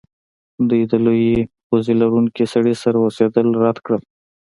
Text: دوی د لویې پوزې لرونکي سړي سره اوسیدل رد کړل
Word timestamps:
دوی 0.69 0.81
د 0.91 0.93
لویې 1.05 1.37
پوزې 1.67 1.93
لرونکي 2.01 2.45
سړي 2.53 2.75
سره 2.83 2.97
اوسیدل 3.01 3.47
رد 3.63 3.77
کړل 3.85 4.01